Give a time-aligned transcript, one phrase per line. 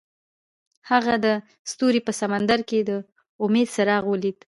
[0.89, 1.27] هغه د
[1.71, 2.91] ستوري په سمندر کې د
[3.43, 4.39] امید څراغ ولید.